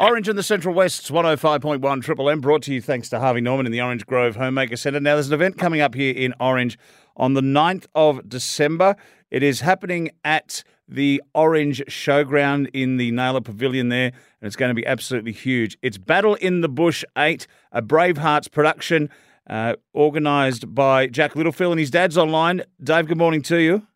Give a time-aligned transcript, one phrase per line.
[0.00, 3.66] Orange in the Central West's 105.1 Triple M brought to you thanks to Harvey Norman
[3.66, 5.00] in the Orange Grove Homemaker Centre.
[5.00, 6.78] Now, there's an event coming up here in Orange
[7.16, 8.96] on the 9th of December.
[9.30, 14.70] It is happening at the Orange Showground in the Naylor Pavilion there, and it's going
[14.70, 15.78] to be absolutely huge.
[15.82, 19.08] It's Battle in the Bush 8, a Bravehearts production
[19.48, 22.62] uh, organised by Jack Littlefield, and his dad's online.
[22.82, 23.86] Dave, good morning to you.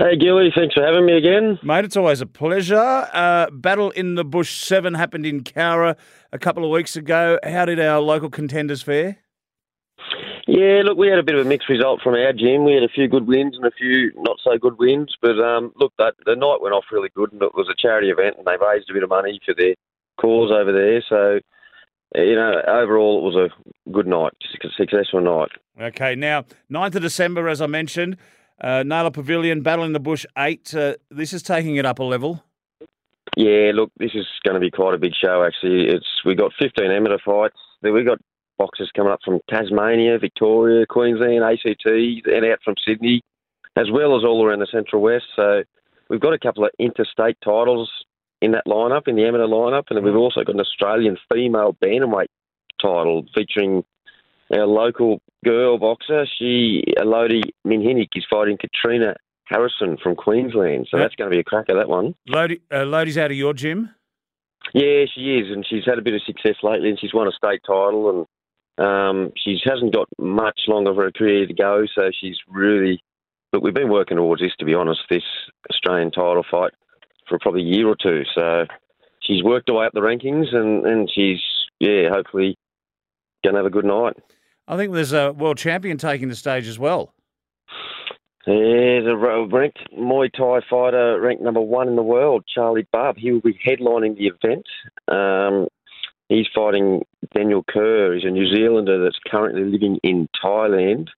[0.00, 1.58] Hey, Gilly, thanks for having me again.
[1.62, 3.06] Mate, it's always a pleasure.
[3.12, 5.94] Uh, Battle in the Bush 7 happened in Cowra
[6.32, 7.38] a couple of weeks ago.
[7.44, 9.18] How did our local contenders fare?
[10.46, 12.64] Yeah, look, we had a bit of a mixed result from our gym.
[12.64, 15.14] We had a few good wins and a few not so good wins.
[15.20, 18.08] But um, look, that, the night went off really good, and it was a charity
[18.08, 19.74] event, and they raised a bit of money for their
[20.18, 21.04] cause over there.
[21.06, 21.40] So,
[22.14, 24.32] you know, overall, it was a good night,
[24.64, 25.50] a successful night.
[25.78, 28.16] Okay, now, 9th of December, as I mentioned,
[28.60, 30.74] uh, Naylor Pavilion, Battle in the Bush 8.
[30.74, 32.44] Uh, this is taking it up a level.
[33.36, 35.44] Yeah, look, this is going to be quite a big show.
[35.44, 37.56] Actually, it's we got 15 amateur fights.
[37.82, 38.18] Then we got
[38.58, 43.22] boxers coming up from Tasmania, Victoria, Queensland, ACT, and out from Sydney,
[43.76, 45.24] as well as all around the Central West.
[45.36, 45.62] So
[46.08, 47.90] we've got a couple of interstate titles
[48.42, 51.76] in that lineup, in the amateur lineup, and then we've also got an Australian female
[51.82, 52.28] bantamweight
[52.80, 53.84] title featuring
[54.52, 56.26] our local girl boxer.
[56.38, 59.14] She, Lodi Minhinik, is fighting Katrina
[59.46, 60.88] Harrison from Queensland.
[60.90, 62.14] So that's going to be a cracker, that one.
[62.28, 63.90] Lodi, uh, Lodi's out of your gym?
[64.74, 67.32] Yeah, she is, and she's had a bit of success lately, and she's won a
[67.32, 68.26] state title,
[68.78, 73.02] and um, she hasn't got much longer of her career to go, so she's really.
[73.52, 75.24] But we've been working towards this, to be honest, this
[75.70, 76.72] Australian title fight
[77.28, 78.22] for probably a year or two.
[78.32, 78.66] So
[79.20, 81.40] she's worked her way up the rankings, and, and she's,
[81.80, 82.56] yeah, hopefully
[83.42, 84.16] going to have a good night.
[84.70, 87.12] I think there's a world champion taking the stage as well.
[88.46, 93.16] There's a ranked Muay Thai fighter, ranked number one in the world, Charlie Bubb.
[93.18, 94.66] He will be headlining the event.
[95.08, 95.66] Um,
[96.28, 97.02] he's fighting
[97.34, 98.14] Daniel Kerr.
[98.14, 101.08] He's a New Zealander that's currently living in Thailand,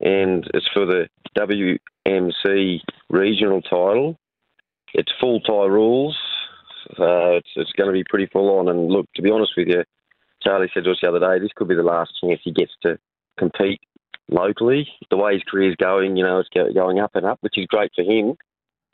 [0.00, 2.78] and it's for the WMC
[3.10, 4.16] regional title.
[4.94, 6.16] It's full Thai rules.
[6.90, 8.68] Uh, it's, it's going to be pretty full on.
[8.68, 9.82] And look, to be honest with you,
[10.44, 12.72] Charlie said to us the other day, this could be the last chance he gets
[12.82, 12.98] to
[13.38, 13.80] compete
[14.30, 14.88] locally.
[15.10, 17.92] The way his career's going, you know, it's going up and up, which is great
[17.94, 18.36] for him.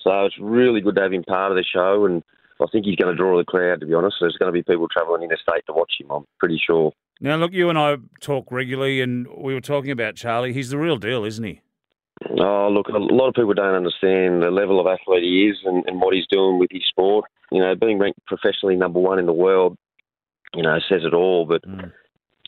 [0.01, 2.23] So it's really good to have him part of the show, and
[2.61, 3.81] I think he's going to draw the crowd.
[3.81, 6.11] To be honest, there's going to be people travelling interstate to watch him.
[6.11, 6.93] I'm pretty sure.
[7.21, 10.55] Now, look, you and I talk regularly, and we were talking about Charlie.
[10.55, 11.61] He's the real deal, isn't he?
[12.39, 15.85] Oh, look, a lot of people don't understand the level of athlete he is and,
[15.87, 17.27] and what he's doing with his sport.
[17.51, 19.77] You know, being ranked professionally number one in the world,
[20.55, 21.47] you know, says it all.
[21.47, 21.93] But mm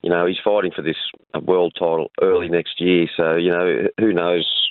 [0.02, 0.96] you know, he's fighting for this
[1.42, 3.06] world title early next year.
[3.16, 4.70] So, you know, who knows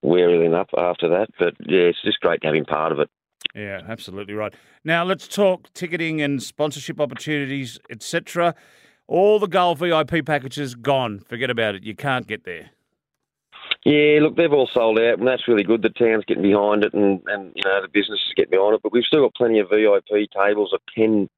[0.00, 1.28] where he'll end up after that.
[1.38, 3.10] But yeah, it's just great to have him part of it.
[3.54, 4.54] Yeah, absolutely right.
[4.84, 8.54] Now let's talk ticketing and sponsorship opportunities, etc.
[9.06, 11.20] All the gold VIP packages gone.
[11.20, 11.82] Forget about it.
[11.82, 12.70] You can't get there.
[13.84, 15.82] Yeah, look, they've all sold out, and that's really good.
[15.82, 18.82] The town's getting behind it, and, and you know the business is getting behind it.
[18.82, 21.28] But we've still got plenty of VIP tables of ten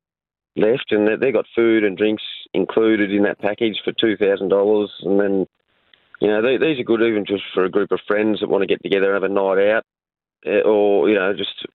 [0.57, 2.23] left, and they've got food and drinks
[2.55, 5.47] included in that package for two thousand dollars, and then
[6.21, 8.63] you know they, these are good even just for a group of friends that want
[8.63, 9.85] to get together and have a night out,
[10.45, 11.67] eh, or you know just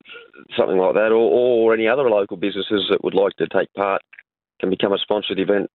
[0.56, 4.02] something like that, or, or any other local businesses that would like to take part
[4.60, 5.70] can become a sponsored event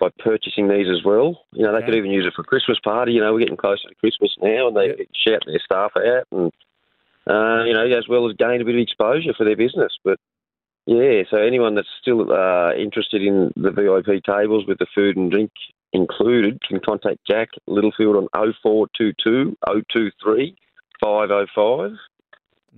[0.00, 1.44] by purchasing these as well.
[1.52, 3.12] You know they could even use it for a Christmas party.
[3.12, 4.98] You know we're getting closer to Christmas now, and they yep.
[5.12, 6.52] shout their staff out and.
[7.28, 9.92] Uh, you know, as well as gain a bit of exposure for their business.
[10.02, 10.18] But
[10.88, 15.30] yeah, so anyone that's still uh, interested in the VIP tables with the food and
[15.30, 15.50] drink
[15.92, 20.56] included can contact Jack Littlefield on 0422 023
[20.98, 21.90] 505.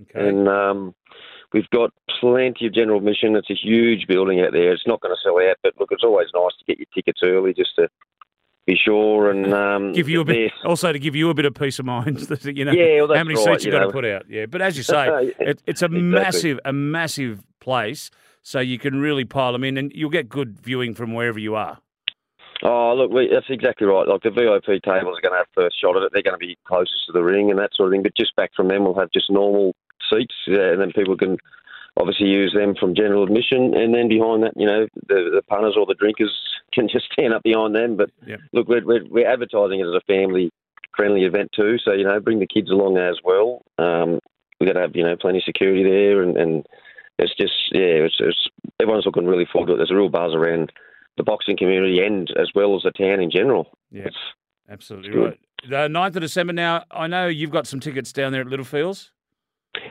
[0.01, 0.27] Okay.
[0.27, 0.93] And um,
[1.53, 3.37] we've got plenty of general admission.
[3.37, 4.73] It's a huge building out there.
[4.73, 7.21] It's not going to sell out, but look, it's always nice to get your tickets
[7.23, 7.87] early just to
[8.67, 10.51] be sure and um, give you a bit.
[10.65, 13.15] Also, to give you a bit of peace of mind that you know yeah, well,
[13.15, 14.25] how many right, seats you, you got to put out.
[14.29, 16.01] Yeah, but as you say, it, it's a exactly.
[16.01, 18.11] massive, a massive place,
[18.41, 21.55] so you can really pile them in, and you'll get good viewing from wherever you
[21.55, 21.79] are.
[22.63, 24.07] Oh, look, we, that's exactly right.
[24.07, 26.11] Like the VIP tables are going to have first shot at it.
[26.13, 28.03] They're going to be closest to the ring and that sort of thing.
[28.03, 29.73] But just back from them, we'll have just normal
[30.11, 31.37] seats, uh, and then people can
[31.97, 33.73] obviously use them from general admission.
[33.75, 36.31] And then behind that, you know, the, the punters or the drinkers
[36.73, 37.97] can just stand up behind them.
[37.97, 38.39] But yep.
[38.53, 40.51] look, we're, we're, we're, advertising it as a family
[40.95, 41.77] friendly event too.
[41.83, 43.63] So you know, bring the kids along as well.
[43.79, 44.19] Um,
[44.59, 46.65] we're going to have you know plenty of security there and, and
[47.19, 48.47] it's just yeah, it's, it's,
[48.79, 49.77] everyone's looking really forward to it.
[49.77, 50.71] There's a real buzz around
[51.17, 53.67] the boxing community and as well as the town in general.
[53.91, 54.17] Yeah, it's,
[54.69, 55.39] absolutely it's right.
[55.69, 56.83] The 9th of December now.
[56.89, 59.11] I know you've got some tickets down there at Littlefields.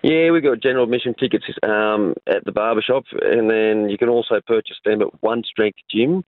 [0.02, 4.08] Yeah, we've got general admission tickets um, at the barber shop, and then you can
[4.08, 6.24] also purchase them at One Strength Gym.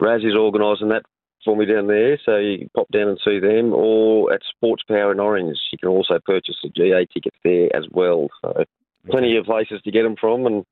[0.00, 1.04] Raz is organising that
[1.44, 4.82] for me down there, so you can pop down and see them, or at Sports
[4.86, 5.58] Power in Orange.
[5.72, 8.28] You can also purchase the GA tickets there as well.
[8.42, 8.64] So
[9.10, 10.64] plenty of places to get them from, and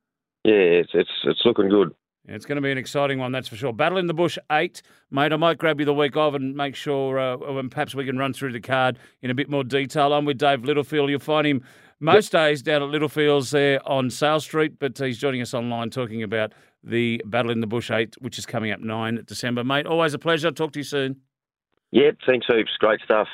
[0.44, 1.92] yeah, it's it's, it's looking good.
[2.28, 3.72] It's going to be an exciting one, that's for sure.
[3.72, 4.80] Battle in the Bush 8.
[5.10, 8.04] Mate, I might grab you the week of and make sure uh, and perhaps we
[8.04, 10.12] can run through the card in a bit more detail.
[10.12, 11.10] I'm with Dave Littlefield.
[11.10, 11.64] You'll find him
[11.98, 16.22] most days down at Littlefield's there on Sale Street, but he's joining us online talking
[16.22, 16.52] about
[16.84, 19.64] the Battle in the Bush 8, which is coming up 9 December.
[19.64, 20.52] Mate, always a pleasure.
[20.52, 21.16] Talk to you soon.
[21.90, 22.70] Yep, thanks heaps.
[22.78, 23.28] Great stuff.